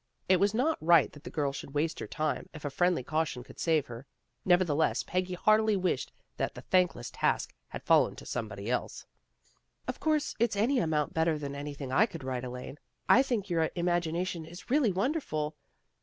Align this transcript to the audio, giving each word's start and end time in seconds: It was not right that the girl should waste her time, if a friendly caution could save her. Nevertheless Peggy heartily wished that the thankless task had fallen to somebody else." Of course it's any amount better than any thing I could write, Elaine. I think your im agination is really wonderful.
It 0.27 0.39
was 0.39 0.55
not 0.55 0.81
right 0.83 1.11
that 1.11 1.23
the 1.25 1.29
girl 1.29 1.53
should 1.53 1.75
waste 1.75 1.99
her 1.99 2.07
time, 2.07 2.49
if 2.55 2.65
a 2.65 2.71
friendly 2.71 3.03
caution 3.03 3.43
could 3.43 3.59
save 3.59 3.85
her. 3.85 4.07
Nevertheless 4.45 5.03
Peggy 5.03 5.35
heartily 5.35 5.75
wished 5.75 6.11
that 6.37 6.55
the 6.55 6.61
thankless 6.61 7.11
task 7.11 7.53
had 7.67 7.83
fallen 7.83 8.15
to 8.15 8.25
somebody 8.25 8.67
else." 8.67 9.05
Of 9.87 9.99
course 9.99 10.33
it's 10.39 10.55
any 10.55 10.79
amount 10.79 11.13
better 11.13 11.37
than 11.37 11.53
any 11.53 11.75
thing 11.75 11.91
I 11.91 12.07
could 12.07 12.23
write, 12.23 12.43
Elaine. 12.43 12.79
I 13.07 13.21
think 13.21 13.47
your 13.47 13.69
im 13.75 13.85
agination 13.85 14.49
is 14.49 14.71
really 14.71 14.91
wonderful. 14.91 15.55